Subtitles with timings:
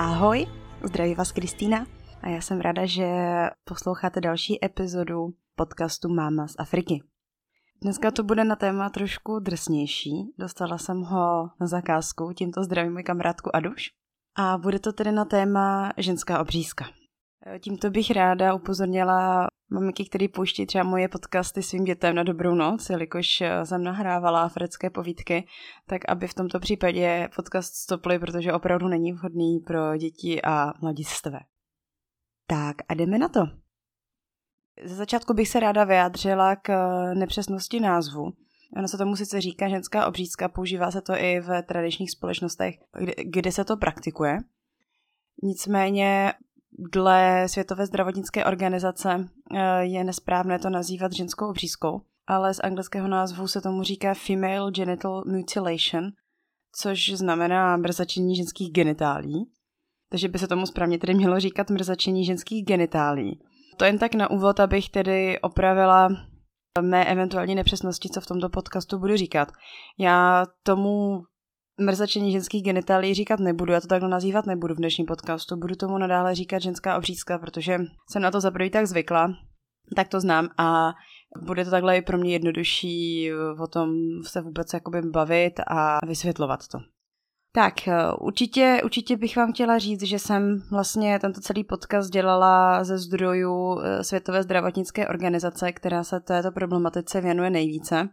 [0.00, 0.46] Ahoj,
[0.84, 1.86] zdraví vás Kristýna
[2.22, 3.06] a já jsem ráda, že
[3.64, 7.02] posloucháte další epizodu podcastu Máma z Afriky.
[7.82, 10.32] Dneska to bude na téma trošku drsnější.
[10.38, 13.90] Dostala jsem ho na zakázku, tímto zdravím můj kamarádku Aduš.
[14.36, 16.84] A bude to tedy na téma ženská obřízka.
[17.60, 22.90] Tímto bych ráda upozornila maminky, který pouští třeba moje podcasty svým dětem na dobrou noc,
[22.90, 25.46] jelikož jsem nahrávala africké povídky,
[25.86, 31.40] tak aby v tomto případě podcast stopli, protože opravdu není vhodný pro děti a mladistvé.
[32.46, 33.40] Tak a jdeme na to.
[34.84, 36.72] Ze začátku bych se ráda vyjádřila k
[37.14, 38.32] nepřesnosti názvu.
[38.76, 43.12] Ono se tomu sice říká ženská obřízka, používá se to i v tradičních společnostech, kde,
[43.24, 44.38] kde se to praktikuje.
[45.42, 46.32] Nicméně
[46.92, 53.48] dle Světové zdravotnické organizace eh, je nesprávné to nazývat ženskou obřízkou, ale z anglického názvu
[53.48, 56.10] se tomu říká Female Genital Mutilation,
[56.72, 59.50] což znamená mrzačení ženských genitálí.
[60.10, 63.40] Takže by se tomu správně tedy mělo říkat mrzačení ženských genitálí.
[63.76, 66.08] To jen tak na úvod, abych tedy opravila
[66.80, 69.52] mé eventuální nepřesnosti, co v tomto podcastu budu říkat.
[69.98, 71.22] Já tomu
[71.80, 75.98] mrzačení ženských genitálí říkat nebudu, já to takhle nazývat nebudu v dnešním podcastu, budu tomu
[75.98, 77.78] nadále říkat ženská obřízka, protože
[78.10, 79.34] jsem na to za tak zvykla,
[79.96, 80.92] tak to znám a
[81.46, 83.90] bude to takhle i pro mě jednodušší o tom
[84.26, 86.78] se vůbec jakoby bavit a vysvětlovat to.
[87.52, 92.84] Tak, eh, určitě, určitě bych vám chtěla říct, že jsem vlastně tento celý podcast dělala
[92.84, 98.08] ze zdrojů eh, Světové zdravotnické organizace, která se této problematice věnuje nejvíce.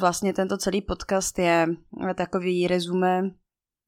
[0.00, 1.66] Vlastně tento celý podcast je
[2.14, 3.22] takový rezume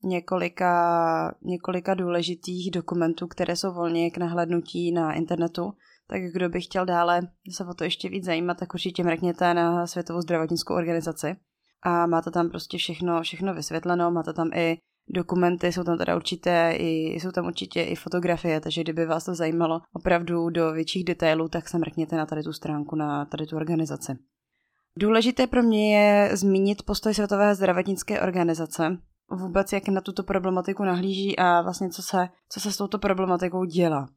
[0.04, 5.72] několika, několika důležitých dokumentů, které jsou volně k nahlednutí na internetu.
[6.08, 9.86] Tak kdo by chtěl dále se o to ještě víc zajímat, tak určitě mrkněte na
[9.86, 11.36] Světovou zdravotnickou organizaci
[11.82, 14.78] a máte tam prostě všechno, všechno vysvětleno, máte tam i
[15.08, 19.34] dokumenty, jsou tam teda určité, i, jsou tam určitě i fotografie, takže kdyby vás to
[19.34, 23.56] zajímalo opravdu do větších detailů, tak se mrkněte na tady tu stránku, na tady tu
[23.56, 24.12] organizaci.
[24.98, 28.98] Důležité pro mě je zmínit postoj Světové zdravotnické organizace,
[29.30, 33.64] vůbec jak na tuto problematiku nahlíží a vlastně co se, co se s touto problematikou
[33.64, 34.08] dělá.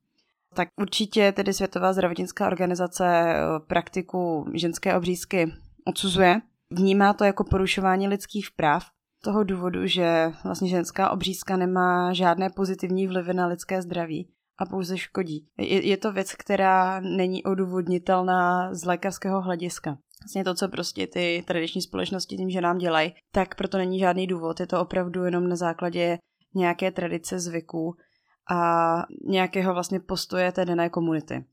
[0.54, 3.38] Tak určitě tedy Světová zdravotnická organizace eh,
[3.68, 5.54] praktiku ženské obřízky
[5.86, 8.86] odsuzuje, Vnímá to jako porušování lidských práv,
[9.24, 14.98] toho důvodu, že vlastně ženská obřízka nemá žádné pozitivní vlivy na lidské zdraví a pouze
[14.98, 15.48] škodí.
[15.58, 19.98] Je, je to věc, která není odůvodnitelná z lékařského hlediska.
[20.24, 24.28] Vlastně to, co prostě ty tradiční společnosti tím, že nám dělají, tak proto není žádný
[24.28, 24.60] důvod.
[24.60, 26.18] Je to opravdu jenom na základě
[26.56, 27.96] nějaké tradice zvyků
[28.52, 28.94] a
[29.28, 31.46] nějakého vlastně postoje té dané komunity.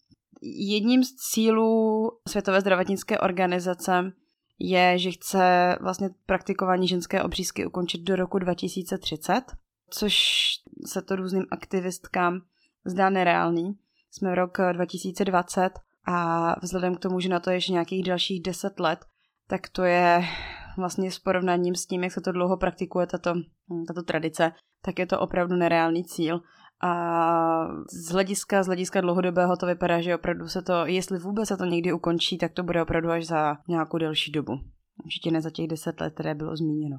[0.43, 4.13] Jedním z cílů Světové zdravotnické organizace
[4.59, 9.43] je, že chce vlastně praktikování ženské obřízky ukončit do roku 2030,
[9.91, 10.45] což
[10.87, 12.41] se to různým aktivistkám
[12.85, 13.79] zdá nereálný.
[14.11, 15.71] Jsme rok 2020
[16.07, 18.99] a vzhledem k tomu, že na to je ještě nějakých dalších 10 let,
[19.49, 20.25] tak to je
[20.77, 23.35] vlastně s porovnáním s tím, jak se to dlouho praktikuje, tato,
[23.89, 24.53] tato tradice,
[24.85, 26.41] tak je to opravdu nereálný cíl
[26.83, 27.67] a
[28.05, 31.65] z hlediska, z hlediska dlouhodobého to vypadá, že opravdu se to, jestli vůbec se to
[31.65, 34.53] někdy ukončí, tak to bude opravdu až za nějakou delší dobu.
[35.05, 36.97] Určitě ne za těch deset let, které bylo zmíněno.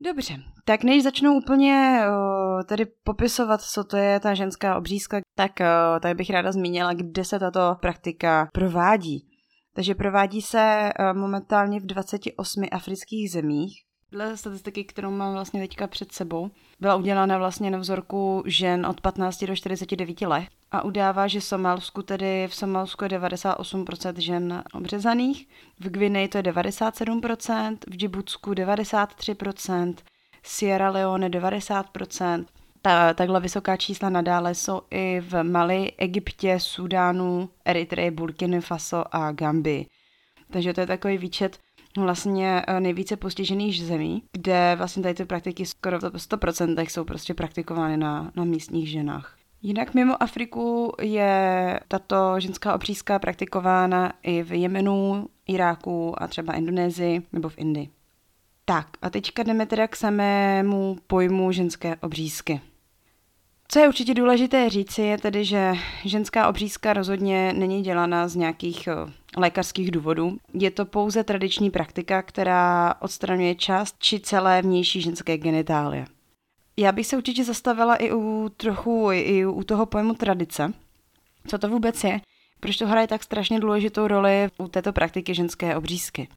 [0.00, 0.34] Dobře,
[0.64, 6.00] tak než začnu úplně uh, tedy popisovat, co to je ta ženská obřízka, tak uh,
[6.00, 9.28] tady bych ráda zmínila, kde se tato praktika provádí.
[9.74, 15.86] Takže provádí se uh, momentálně v 28 afrických zemích, Dle statistiky, kterou mám vlastně teďka
[15.86, 16.50] před sebou,
[16.80, 21.44] byla udělána vlastně na vzorku žen od 15 do 49 let a udává, že v
[21.44, 25.48] Somálsku tedy v Somálsku je 98% žen obřezaných,
[25.80, 29.94] v Gvineji to je 97%, v Džibutsku 93%,
[30.42, 32.44] Sierra Leone 90%,
[32.82, 39.32] ta, takhle vysoká čísla nadále jsou i v Mali, Egyptě, Sudánu, Eritreji, Burkina Faso a
[39.32, 39.86] Gambii.
[40.50, 41.58] Takže to je takový výčet
[42.02, 47.34] vlastně eh, nejvíce postižených zemí, kde vlastně tady ty praktiky skoro v 100% jsou prostě
[47.34, 49.36] praktikovány na, na místních ženách.
[49.62, 57.22] Jinak mimo Afriku je tato ženská obřízka praktikována i v Jemenu, Iráku a třeba Indonésii
[57.32, 57.90] nebo v Indii.
[58.64, 62.60] Tak a teďka jdeme teda k samému pojmu ženské obřízky.
[63.68, 65.72] Co je určitě důležité říci, je tedy, že
[66.04, 70.36] ženská obřízka rozhodně není dělána z nějakých eh, lékařských důvodů.
[70.54, 76.06] Je to pouze tradiční praktika, která odstraňuje část či celé vnější ženské genitálie.
[76.76, 80.72] Já bych se určitě zastavila i u trochu i u toho pojmu tradice.
[81.46, 82.20] Co to vůbec je?
[82.60, 86.28] Proč to hraje tak strašně důležitou roli u této praktiky ženské obřízky?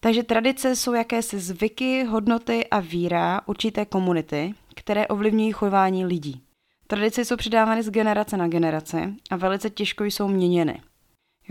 [0.00, 6.42] Takže tradice jsou jakési zvyky, hodnoty a víra určité komunity, které ovlivňují chování lidí.
[6.86, 10.80] Tradice jsou předávány z generace na generaci a velice těžko jsou měněny.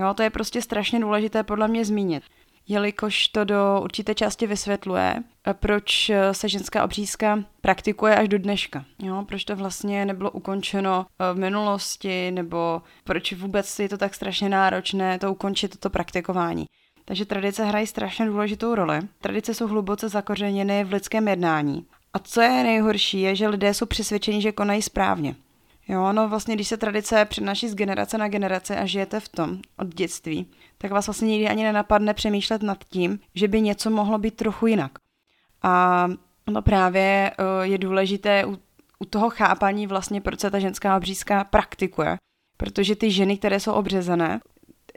[0.01, 2.23] Jo, to je prostě strašně důležité podle mě zmínit,
[2.67, 5.15] jelikož to do určité části vysvětluje,
[5.53, 8.85] proč se ženská obřízka praktikuje až do dneška.
[8.99, 14.49] Jo, proč to vlastně nebylo ukončeno v minulosti, nebo proč vůbec je to tak strašně
[14.49, 16.65] náročné to ukončit, toto praktikování.
[17.05, 18.99] Takže tradice hrají strašně důležitou roli.
[19.21, 21.85] Tradice jsou hluboce zakořeněny v lidském jednání.
[22.13, 25.35] A co je nejhorší, je, že lidé jsou přesvědčeni, že konají správně.
[25.87, 29.59] Jo, no vlastně, když se tradice přenáší z generace na generaci a žijete v tom
[29.77, 34.17] od dětství, tak vás vlastně nikdy ani nenapadne přemýšlet nad tím, že by něco mohlo
[34.17, 34.91] být trochu jinak.
[35.61, 36.07] A
[36.49, 38.57] no právě eh, je důležité u,
[38.99, 42.17] u toho chápání vlastně, proč se ta ženská obřízka praktikuje.
[42.57, 44.39] Protože ty ženy, které jsou obřezané,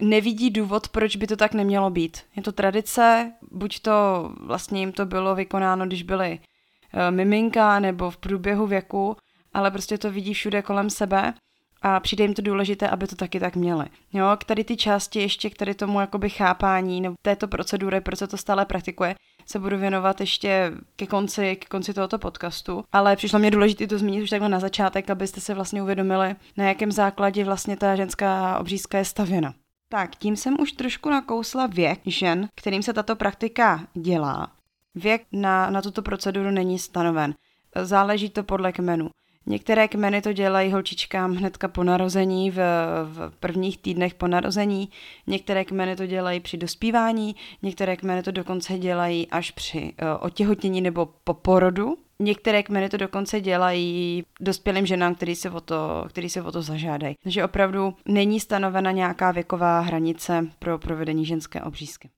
[0.00, 2.22] nevidí důvod, proč by to tak nemělo být.
[2.36, 3.92] Je to tradice, buď to
[4.40, 9.16] vlastně jim to bylo vykonáno, když byly uh, miminka nebo v průběhu věku,
[9.54, 11.34] ale prostě to vidí všude kolem sebe
[11.82, 13.86] a přijde jim to důležité, aby to taky tak měli.
[14.12, 18.18] Jo, k tady ty části ještě k tady tomu jakoby chápání nebo této procedury, proč
[18.18, 19.14] se to stále praktikuje,
[19.46, 23.98] se budu věnovat ještě ke konci, ke konci tohoto podcastu, ale přišlo mě důležité to
[23.98, 28.58] zmínit už takhle na začátek, abyste si vlastně uvědomili, na jakém základě vlastně ta ženská
[28.58, 29.54] obřízka je stavěna.
[29.88, 34.52] Tak, tím jsem už trošku nakousla věk žen, kterým se tato praktika dělá.
[34.94, 37.34] Věk na, na tuto proceduru není stanoven.
[37.82, 39.10] Záleží to podle kmenu.
[39.46, 42.56] Některé kmeny to dělají holčičkám hnedka po narození, v,
[43.04, 44.88] v prvních týdnech po narození,
[45.26, 50.80] některé kmeny to dělají při dospívání, některé kmeny to dokonce dělají až při uh, otěhotnění
[50.80, 51.98] nebo po porodu.
[52.18, 56.62] Některé kmeny to dokonce dělají dospělým ženám, který se o to, který se o to
[56.62, 57.16] zažádají.
[57.22, 62.10] Takže opravdu není stanovena nějaká věková hranice pro provedení ženské obřízky.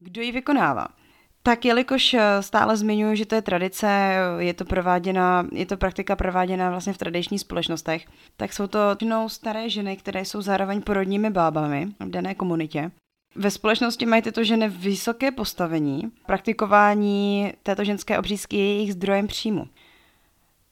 [0.00, 0.88] Kdo ji vykonává?
[1.48, 5.76] Tak jelikož eh, stále zmiňuji, že to je tradice, eh, je to prováděna, je to
[5.76, 8.06] praktika prováděna vlastně v tradičních společnostech,
[8.36, 12.90] tak jsou to jednou staré ženy, které jsou zároveň porodními bábami v dané komunitě.
[13.34, 16.02] Ve společnosti mají tyto ženy vysoké postavení.
[16.26, 19.66] Praktikování této ženské obřízky je jejich zdrojem příjmu.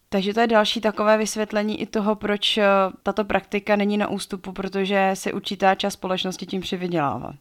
[0.08, 2.64] Takže to je další takové vysvětlení i toho, proč eh,
[3.02, 7.34] tato praktika není na ústupu, protože se určitá část společnosti tím přivydělává.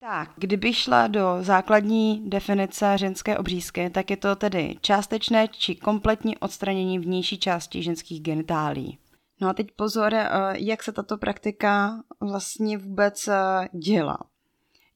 [0.00, 6.38] Tak, kdybych šla do základní definice ženské obřízky, tak je to tedy částečné či kompletní
[6.38, 8.98] odstranění vnější části ženských genitálí.
[9.40, 14.18] No a teď pozor, eh, jak se tato praktika vlastně vůbec eh, dělá.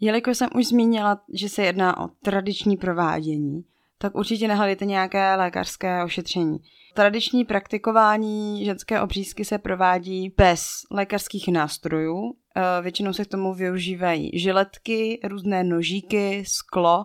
[0.01, 3.65] Jelikož jsem už zmínila, že se jedná o tradiční provádění,
[3.99, 6.59] tak určitě nehledejte nějaké lékařské ošetření.
[6.95, 12.35] Tradiční praktikování ženské obřízky se provádí bez lékařských nástrojů.
[12.57, 17.05] Eh, většinou se k tomu využívají žiletky, různé nožíky, sklo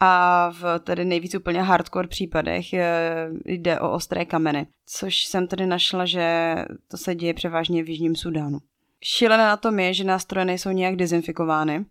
[0.00, 5.66] a v tedy nejvíc úplně hardcore případech eh, jde o ostré kameny, což jsem tedy
[5.66, 6.54] našla, že
[6.88, 8.58] to se děje převážně v Jižním Sudánu.
[9.04, 11.84] Šílené na tom je, že nástroje nejsou nějak dezinfikovány,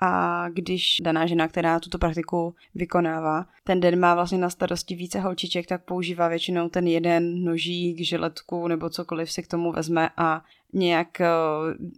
[0.00, 5.20] a když daná žena, která tuto praktiku vykonává, ten den má vlastně na starosti více
[5.20, 10.44] holčiček, tak používá většinou ten jeden nožík, žiletku nebo cokoliv si k tomu vezme a
[10.72, 11.28] nějak eh,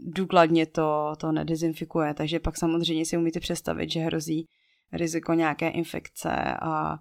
[0.00, 2.14] důkladně to, to nedezinfikuje.
[2.14, 4.46] Takže pak samozřejmě si umíte představit, že hrozí
[4.92, 6.30] riziko nějaké infekce
[6.62, 6.98] a,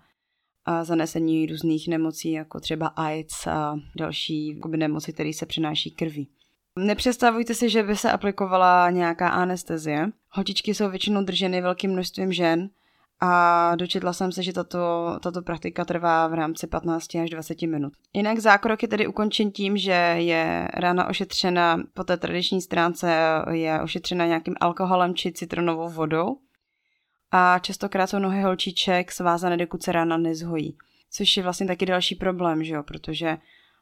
[0.66, 6.28] a zanesení různých nemocí, jako třeba AIDS a další nemoci, které se přináší krví.
[6.80, 10.10] Nepředstavujte si, že by se aplikovala nějaká anestezie.
[10.30, 12.70] Holčičky jsou většinou drženy velkým množstvím žen
[13.20, 17.94] a dočetla jsem se, že tato, tato praktika trvá v rámci 15 až 20 minut.
[18.14, 23.16] Jinak zákrok je tedy ukončen tím, že je rána ošetřena po té tradiční stránce
[23.52, 26.38] je ošetřena nějakým alkoholem či citronovou vodou
[27.32, 30.78] a častokrát jsou nohy holčiček svázané, dokud se rána nezhojí.
[31.12, 33.38] Což je vlastně taky další problém, že jo, protože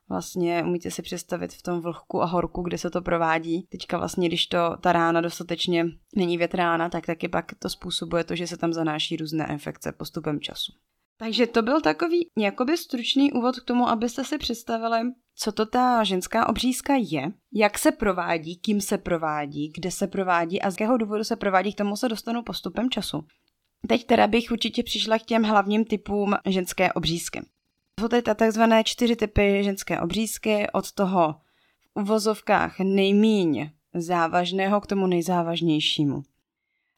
[0.09, 3.67] vlastně umíte si představit v tom vlhku a horku, kde se to provádí.
[3.71, 5.85] Teďka vlastně, když to ta rána dostatečně
[6.15, 10.39] není větrána, tak taky pak to způsobuje to, že se tam zanáší různé infekce postupem
[10.39, 10.71] času.
[11.19, 14.99] Takže to byl takový jakoby stručný úvod k tomu, abyste si představili,
[15.35, 20.61] co to ta ženská obřízka je, jak se provádí, kým se provádí, kde se provádí
[20.61, 23.23] a z jakého důvodu se provádí, k tomu se dostanu postupem času.
[23.87, 27.41] Teď teda bych určitě přišla k těm hlavním typům ženské obřízky.
[27.99, 31.35] Jsou tady takzvané čtyři typy ženské obřízky, od toho
[31.95, 36.23] v uvozovkách nejmíň závažného k tomu nejzávažnějšímu.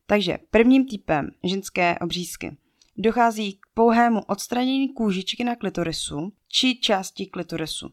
[0.06, 2.58] Takže prvním typem ženské obřízky
[2.98, 7.89] dochází k pouhému odstranění kůžičky na klitorisu či části klitorisu.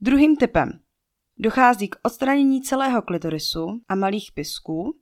[0.00, 0.80] Druhým typem
[1.38, 4.98] dochází k odstranění celého klitorisu a malých pisků.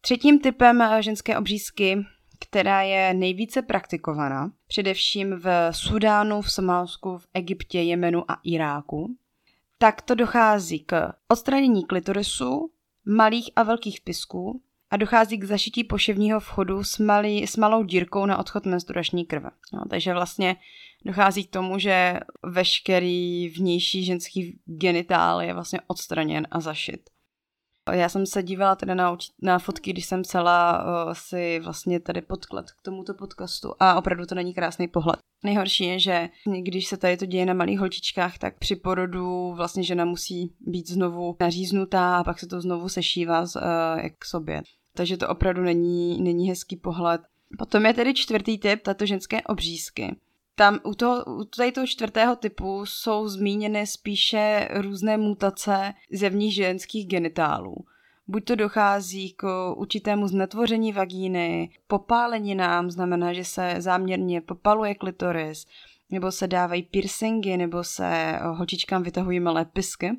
[0.00, 2.04] Třetím typem ženské obřízky
[2.42, 9.16] která je nejvíce praktikovaná, především v Sudánu, v Somálsku, v Egyptě, Jemenu a Iráku,
[9.78, 12.70] tak to dochází k odstranění klitorisu,
[13.04, 18.26] malých a velkých pisků a dochází k zašití poševního vchodu s, malý, s malou dírkou
[18.26, 19.50] na odchod menstruační krve.
[19.72, 20.56] No, takže vlastně
[21.04, 27.10] dochází k tomu, že veškerý vnější ženský genitál je vlastně odstraněn a zašit.
[27.90, 32.22] Já jsem se dívala teda na, na fotky, když jsem celá uh, si vlastně tady
[32.22, 35.18] podklad k tomuto podcastu a opravdu to není krásný pohled.
[35.44, 36.28] Nejhorší je, že
[36.62, 40.88] když se tady to děje na malých holčičkách, tak při porodu vlastně žena musí být
[40.88, 43.62] znovu naříznutá a pak se to znovu sešívá z, uh,
[44.02, 44.62] jak k sobě.
[44.94, 47.20] Takže to opravdu není, není hezký pohled.
[47.58, 50.16] Potom je tedy čtvrtý typ, tato ženské obřízky
[50.54, 57.06] tam u, toho, u tady toho čtvrtého typu jsou zmíněny spíše různé mutace zevních ženských
[57.06, 57.76] genitálů.
[58.28, 65.66] Buď to dochází k určitému znetvoření vagíny, popáleninám, znamená, že se záměrně popaluje klitoris,
[66.10, 70.10] nebo se dávají piercingy, nebo se holčičkám vytahují malé pisky.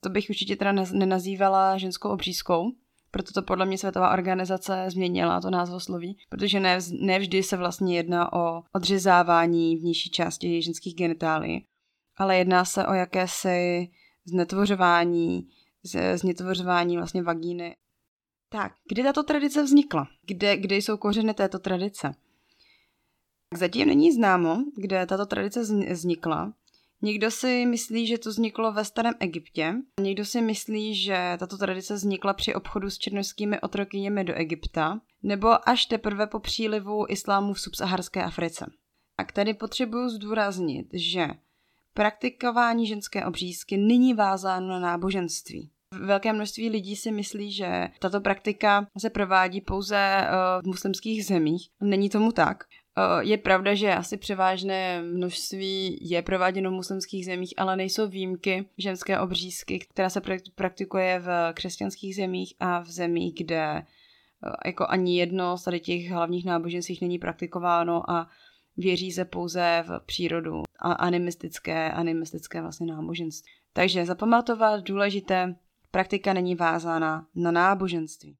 [0.00, 2.72] To bych určitě teda nenazývala ženskou obřízkou,
[3.10, 8.32] proto to podle mě Světová organizace změnila to názvosloví, protože ne, nevždy se vlastně jedná
[8.32, 11.64] o odřezávání vnější části ženských genitálí,
[12.16, 13.88] ale jedná se o jakési
[14.24, 15.48] znetvořování,
[16.14, 17.76] znetvořování vlastně vagíny.
[18.48, 20.08] Tak, kdy tato tradice vznikla?
[20.26, 22.14] Kde, kde jsou kořeny této tradice?
[23.54, 25.60] Zatím není známo, kde tato tradice
[25.92, 26.52] vznikla,
[27.02, 31.94] Někdo si myslí, že to vzniklo ve starém Egyptě, někdo si myslí, že tato tradice
[31.94, 37.60] vznikla při obchodu s černožskými otrokyněmi do Egypta, nebo až teprve po přílivu islámu v
[37.60, 38.66] subsaharské Africe.
[39.18, 41.28] A tady potřebuju zdůraznit, že
[41.94, 45.70] praktikování ženské obřízky není vázáno na náboženství.
[45.94, 50.26] Velké množství lidí si myslí, že tato praktika se provádí pouze eh,
[50.62, 51.68] v muslimských zemích.
[51.80, 52.64] Není tomu tak.
[52.98, 58.68] Eh, je pravda, že asi převážné množství je prováděno v muslimských zemích, ale nejsou výjimky
[58.78, 60.20] ženské obřízky, která se
[60.54, 63.82] praktikuje v křesťanských zemích a v zemích, kde eh,
[64.66, 68.28] jako ani jedno z tady těch hlavních náboženství není praktikováno a
[68.76, 73.52] věří se pouze v přírodu a animistické, animistické vlastně náboženství.
[73.72, 75.54] Takže zapamatovat důležité,
[75.90, 78.36] praktika není vázána na náboženství.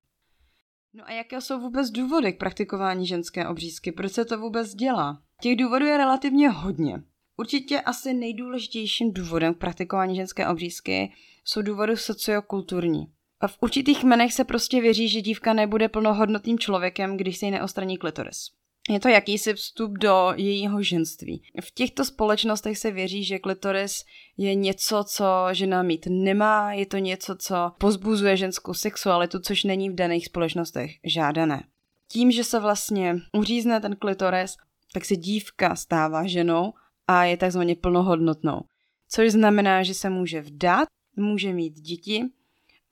[0.98, 3.92] No a jaké jsou vůbec důvody k praktikování ženské obřízky?
[3.92, 5.22] Proč se to vůbec dělá?
[5.42, 7.02] Těch důvodů je relativně hodně.
[7.36, 11.12] Určitě asi nejdůležitějším důvodem k praktikování ženské obřízky
[11.44, 13.06] jsou důvody sociokulturní.
[13.46, 17.98] V určitých menech se prostě věří, že dívka nebude plnohodnotným člověkem, když se jí neostraní
[17.98, 18.57] klitoris.
[18.88, 21.42] Je to jakýsi vstup do jejího ženství.
[21.60, 24.04] V těchto společnostech se věří, že klitoris
[24.36, 29.90] je něco, co žena mít nemá, je to něco, co pozbuzuje ženskou sexualitu, což není
[29.90, 31.62] v daných společnostech žádané.
[32.08, 34.56] Tím, že se vlastně uřízne ten klitoris,
[34.92, 36.72] tak se dívka stává ženou
[37.06, 38.60] a je takzvaně plnohodnotnou.
[39.08, 42.24] Což znamená, že se může vdát, může mít děti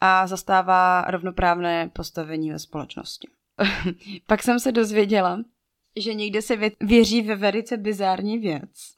[0.01, 3.29] a zastává rovnoprávné postavení ve společnosti.
[4.27, 5.39] Pak jsem se dozvěděla,
[5.97, 8.97] že někde se věří ve velice bizární věc.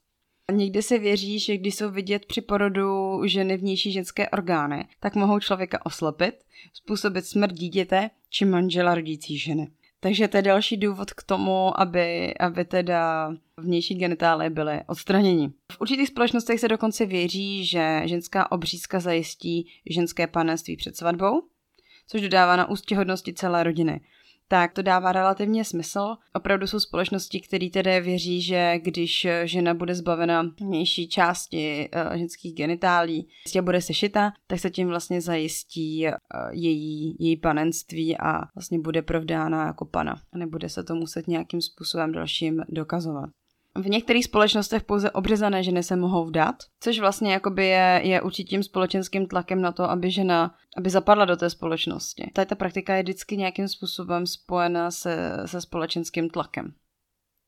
[0.51, 5.39] Někde se věří, že když jsou vidět při porodu ženy vnější ženské orgány, tak mohou
[5.39, 6.35] člověka oslabit,
[6.73, 9.67] způsobit smrt dítěte či manžela rodící ženy.
[9.99, 15.51] Takže to je další důvod k tomu, aby, aby teda vnější genitálie byly odstraněni.
[15.71, 21.43] V určitých společnostech se dokonce věří, že ženská obřízka zajistí ženské panenství před svatbou,
[22.07, 24.01] což dodává na ústěhodnosti celé rodiny
[24.51, 26.15] tak to dává relativně smysl.
[26.33, 32.55] Opravdu jsou společnosti, které tedy věří, že když žena bude zbavena vnější části uh, ženských
[32.55, 36.13] genitálí, a bude sešita, tak se tím vlastně zajistí uh,
[36.51, 40.15] její, její panenství a vlastně bude provdána jako pana.
[40.33, 43.29] A nebude se to muset nějakým způsobem dalším dokazovat.
[43.75, 48.63] V některých společnostech pouze obřezané ženy se mohou vdát, což vlastně jakoby je, je určitým
[48.63, 52.31] společenským tlakem na to, aby žena aby zapadla do té společnosti.
[52.33, 56.73] Tady ta praktika je vždycky nějakým způsobem spojena se, se společenským tlakem.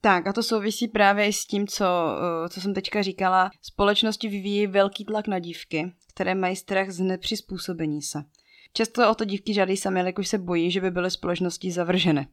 [0.02, 3.52] Tak a to souvisí právě s tím, co, eh, co jsem teďka říkala.
[3.62, 8.24] Společnosti vyvíjí velký tlak na dívky, které mají strach z nepřizpůsobení se.
[8.74, 12.28] Často o to dívky žádají sami, jakož se bojí, že by byly společnosti zavrženy.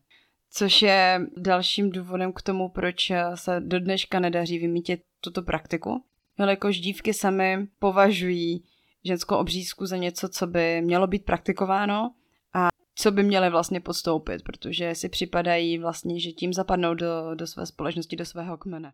[0.51, 6.05] Což je dalším důvodem k tomu, proč se do dneška nedaří vymítit tuto praktiku.
[6.39, 8.65] Jelikož dívky samy považují
[9.05, 12.15] ženskou obřízku za něco, co by mělo být praktikováno
[12.55, 17.47] a co by měly vlastně podstoupit, protože si připadají vlastně, že tím zapadnou do, do
[17.47, 18.93] své společnosti, do svého kmene.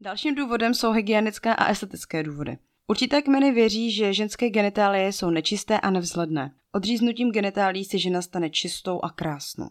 [0.00, 2.58] Dalším důvodem jsou hygienické a estetické důvody.
[2.86, 6.54] Určité kmeny věří, že ženské genitálie jsou nečisté a nevzhledné.
[6.72, 9.68] Odříznutím genitálí si žena stane čistou a krásnou.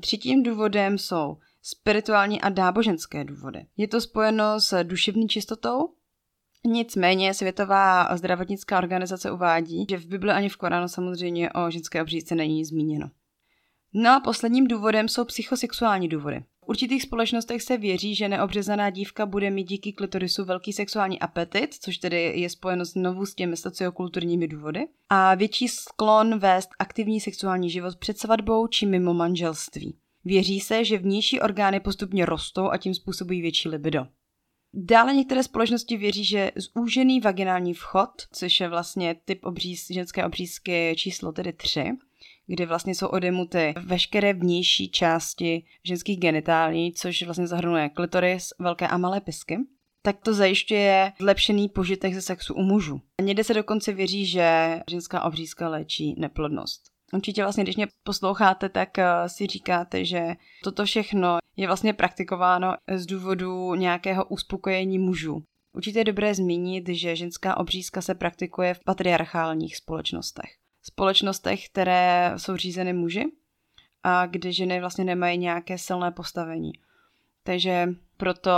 [0.00, 3.66] Třetím důvodem jsou spirituální a náboženské důvody.
[3.76, 5.96] Je to spojeno s duševní čistotou,
[6.66, 12.34] Nicméně Světová zdravotnická organizace uvádí, že v Bibli ani v Koránu samozřejmě o ženské obřízce
[12.34, 13.10] není zmíněno.
[13.92, 16.44] No a posledním důvodem jsou psychosexuální důvody.
[16.68, 21.98] Určitých společnostech se věří, že neobřezaná dívka bude mít díky klitorisu velký sexuální apetit, což
[21.98, 27.96] tedy je spojeno znovu s těmi sociokulturními důvody, a větší sklon vést aktivní sexuální život
[27.96, 29.96] před svatbou či mimo manželství.
[30.24, 34.06] Věří se, že vnější orgány postupně rostou a tím způsobují větší libido.
[34.74, 40.94] Dále některé společnosti věří, že zúžený vaginální vchod, což je vlastně typ obříz, ženské obřízky
[40.96, 41.84] číslo tedy 3,
[42.46, 48.98] kdy vlastně jsou odemuty veškeré vnější části ženských genitálí, což vlastně zahrnuje klitoris, velké a
[48.98, 49.58] malé pisky,
[50.02, 53.00] tak to zajišťuje zlepšený požitek ze sexu u mužů.
[53.22, 56.82] Někde se dokonce věří, že ženská obřízka léčí neplodnost.
[57.12, 60.34] Určitě vlastně, když mě posloucháte, tak eh, si říkáte, že
[60.64, 65.42] toto všechno je vlastně praktikováno z důvodu nějakého uspokojení mužů.
[65.72, 70.50] Určitě je dobré zmínit, že ženská obřízka se praktikuje v patriarchálních společnostech
[70.86, 73.24] společnostech, které jsou řízeny muži
[74.02, 76.72] a kde ženy vlastně nemají nějaké silné postavení.
[77.42, 78.50] Takže proto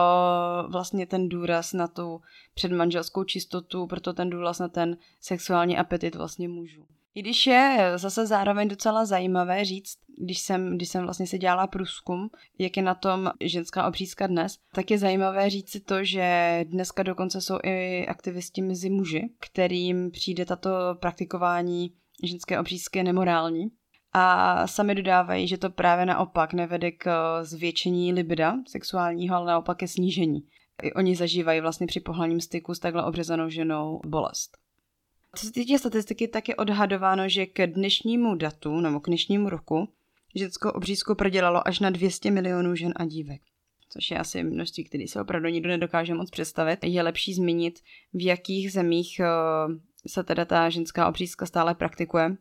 [0.68, 2.20] vlastně ten důraz na tu
[2.54, 6.87] předmanželskou čistotu, proto ten důraz na ten sexuální apetit vlastně mužů.
[7.14, 11.66] I když je zase zároveň docela zajímavé říct, když jsem, když jsem vlastně si dělala
[11.66, 16.61] průzkum, jak je na tom ženská obřízka dnes, tak je zajímavé říct si to, že
[16.68, 20.70] dneska dokonce jsou i aktivisti mezi muži, kterým přijde tato
[21.00, 21.92] praktikování
[22.25, 23.68] ženské obřízky je nemorální.
[24.12, 29.78] A sami dodávají, že to právě naopak nevede k eh, zvětšení libida sexuálního, ale naopak
[29.78, 30.40] ke snížení.
[30.82, 34.58] I oni zažívají vlastně při pohlavním styku s takhle obřezanou ženou bolest.
[35.34, 39.88] Co se týče statistiky, tak je odhadováno, že k dnešnímu datu nebo k dnešnímu roku
[40.34, 43.40] ženskou obřízku prodělalo až na 200 milionů žen a dívek
[43.88, 46.78] což je asi množství, které se opravdu nikdo nedokáže moc představit.
[46.82, 47.80] Je lepší zmínit,
[48.14, 49.26] v jakých zemích eh,
[50.08, 52.36] se teda ta ženská obřízka stále praktikuje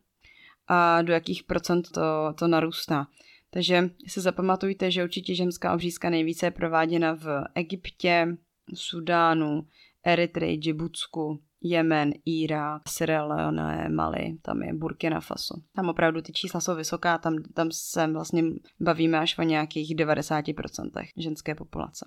[0.68, 3.08] a do jakých procent to, to narůstá.
[3.50, 8.38] Takže si zapamatujte, že určitě ženská obřízka nejvíce je prováděna v Egyptě,
[8.74, 9.68] Sudánu,
[10.04, 15.56] Eritreji, Džibutsku, Jemen, Irák, Sierra Leone, Mali, tam je Burkina Faso.
[15.76, 18.44] Tam opravdu ty čísla jsou vysoká, tam, tam se vlastně
[18.80, 22.06] bavíme až o nějakých 90% ženské populace.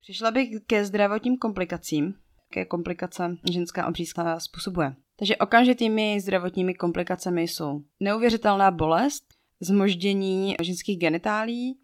[0.00, 2.14] Přišla bych ke zdravotním komplikacím,
[2.56, 4.94] jaké komplikace ženská obřízka způsobuje.
[5.16, 9.24] Takže okamžitými zdravotními komplikacemi jsou neuvěřitelná bolest,
[9.60, 11.78] zmoždění ženských genitálí,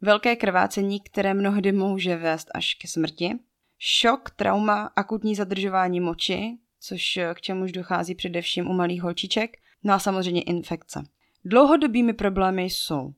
[0.00, 3.38] velké krvácení, které mnohdy může vést až ke smrti,
[3.78, 9.98] šok, trauma, akutní zadržování moči, což k čemuž dochází především u malých holčiček, no a
[9.98, 11.02] samozřejmě infekce.
[11.44, 13.14] Dlouhodobými problémy jsou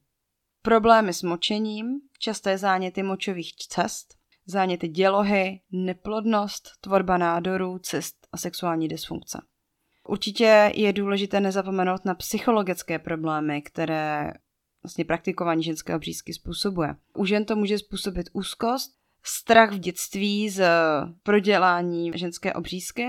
[0.62, 8.88] problémy s močením, časté záněty močových cest, záněty dělohy, neplodnost, tvorba nádorů, cyst a sexuální
[8.88, 9.42] dysfunkce.
[10.08, 14.32] Určitě je důležité nezapomenout na psychologické problémy, které
[14.82, 16.96] vlastně praktikování ženské obřízky způsobuje.
[17.16, 20.64] U žen to může způsobit úzkost, strach v dětství z
[21.22, 23.08] prodělání ženské obřízky.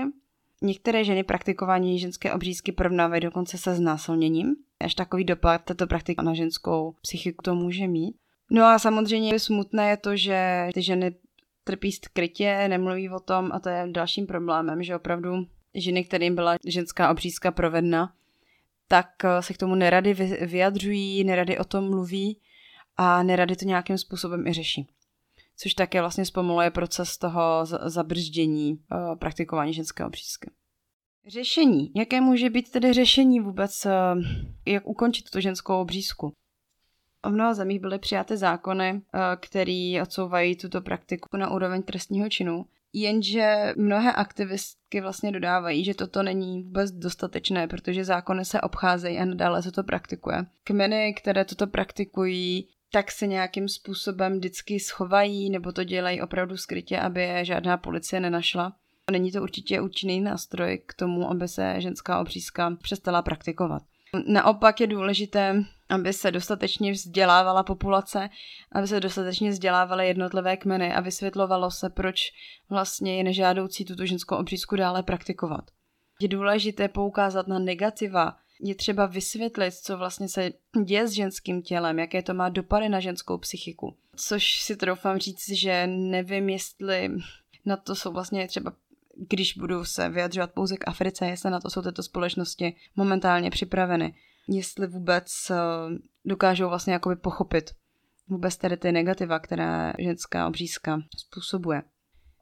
[0.62, 4.54] Některé ženy praktikování ženské obřízky porovnávají dokonce se znásilněním.
[4.80, 8.16] Až takový dopad tato praktika na ženskou psychiku to může mít.
[8.50, 11.16] No a samozřejmě smutné je to, že ty ženy
[11.64, 16.56] trpí skrytě, nemluví o tom a to je dalším problémem, že opravdu ženy, kterým byla
[16.66, 18.14] ženská obřízka provedena,
[18.88, 20.14] tak eh, se k tomu nerady
[20.46, 22.40] vyjadřují, nerady o tom mluví
[22.96, 24.88] a nerady to nějakým způsobem i řeší.
[25.56, 30.50] Což také vlastně zpomaluje proces toho zabrždění uh, praktikování ženské obřízky.
[31.26, 31.92] Řešení.
[31.96, 33.92] Jaké může být tedy řešení vůbec, uh,
[34.66, 36.32] jak ukončit tu ženskou obřízku?
[37.24, 42.66] V mnoha zemích byly přijaty zákony, uh, které odsouvají tuto praktiku na úroveň trestního činu.
[42.92, 49.24] Jenže mnohé aktivistky vlastně dodávají, že toto není vůbec dostatečné, protože zákony se obcházejí a
[49.24, 50.46] nadále se to praktikuje.
[50.64, 56.98] Kmeny, které toto praktikují, tak se nějakým způsobem vždycky schovají nebo to dělají opravdu skrytě,
[56.98, 58.72] aby je žádná policie nenašla.
[59.10, 63.82] Není to určitě účinný nástroj k tomu, aby se ženská obřízka přestala praktikovat.
[64.26, 68.28] Naopak je důležité, aby se dostatečně vzdělávala populace,
[68.72, 72.20] aby se dostatečně vzdělávaly jednotlivé kmeny a vysvětlovalo se, proč
[72.70, 75.64] vlastně je nežádoucí tuto ženskou obřízku dále praktikovat.
[76.20, 80.50] Je důležité poukázat na negativa, je třeba vysvětlit, co vlastně se
[80.84, 83.96] děje s ženským tělem, jaké to má dopady na ženskou psychiku.
[84.16, 87.10] Což si troufám říct, že nevím, jestli
[87.64, 88.72] na to jsou vlastně třeba
[89.16, 94.14] když budu se vyjadřovat pouze k Africe, jestli na to jsou tyto společnosti momentálně připraveny.
[94.48, 95.54] jestli vůbec eh,
[96.24, 97.70] dokážou vlastně jakoby pochopit
[98.28, 101.82] vůbec tady ty negativa, které ženská obřízka způsobuje.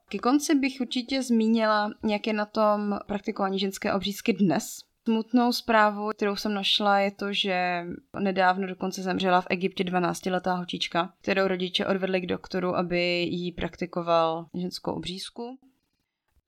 [0.09, 4.65] Ke konci bych určitě zmínila, jak je na tom praktikování ženské obřízky dnes.
[5.03, 7.85] Smutnou zprávu, kterou jsem našla, je to, že
[8.19, 14.45] nedávno dokonce zemřela v Egyptě 12-letá holčička, kterou rodiče odvedli k doktoru, aby jí praktikoval
[14.53, 15.57] ženskou obřízku.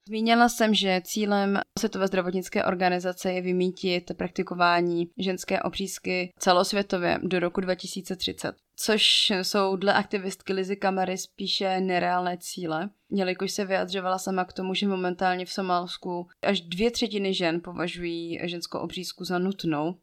[0.08, 7.60] Zmínila jsem, že cílem Světové zdravotnické organizace je vymítit praktikování ženské obřízky celosvětově do roku
[7.60, 14.52] 2030, což jsou dle aktivistky Lizy Kamary spíše nereálné cíle, jelikož se vyjadřovala sama k
[14.52, 19.94] tomu, že momentálně v Somálsku až dvě třetiny žen považují ženskou obřízku za nutnou,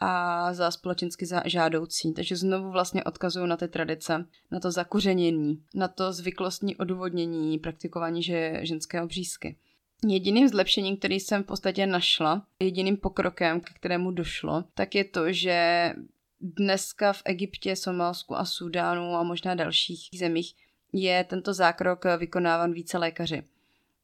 [0.00, 2.12] a za společensky žádoucí.
[2.12, 8.22] Takže znovu vlastně odkazují na ty tradice, na to zakořenění, na to zvyklostní odůvodnění praktikování
[8.22, 9.56] že ženské obřízky.
[10.06, 15.32] Jediným zlepšením, který jsem v podstatě našla, jediným pokrokem, k kterému došlo, tak je to,
[15.32, 15.92] že
[16.40, 20.54] dneska v Egyptě, Somálsku a Súdánu a možná dalších zemích
[20.92, 23.42] je tento zákrok vykonáván více lékaři.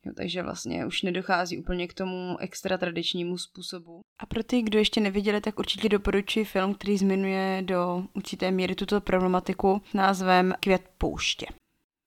[0.05, 4.01] Jo, takže vlastně už nedochází úplně k tomu extra tradičnímu způsobu.
[4.19, 8.75] A pro ty, kdo ještě neviděli, tak určitě doporučuji film, který zmiňuje do určité míry
[8.75, 11.47] tuto problematiku názvem Květ pouště.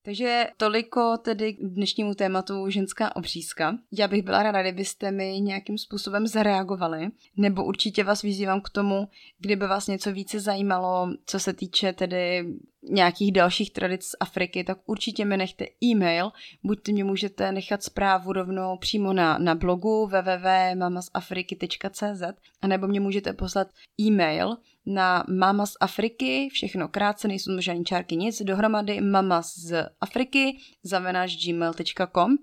[0.06, 3.78] Takže toliko tedy k dnešnímu tématu ženská obřízka.
[3.92, 9.08] Já bych byla ráda, kdybyste mi nějakým způsobem zareagovali, nebo určitě vás vyzývám k tomu,
[9.40, 12.46] kdyby vás něco více zajímalo, co se týče tedy
[12.84, 16.32] nějakých dalších tradic z Afriky, tak určitě mi nechte e-mail,
[16.64, 22.24] buď mě můžete nechat zprávu rovnou přímo na, na blogu www.mamasafriky.cz
[22.62, 23.68] anebo mě můžete poslat
[24.02, 29.74] e-mail na Mama z Afriky, všechno krátce, nejsou to žádný čárky nic, dohromady mama z
[30.02, 32.36] Afriky, zavenáš gmail.com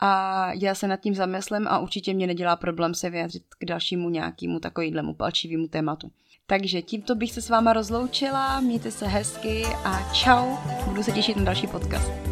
[0.00, 4.10] a já se nad tím zamyslím a určitě mě nedělá problém se vyjádřit k dalšímu
[4.10, 6.10] nějakému takovýhlemu palčivému tématu.
[6.52, 11.36] Takže tímto bych se s váma rozloučila, mějte se hezky a čau, budu se těšit
[11.36, 12.31] na další podcast.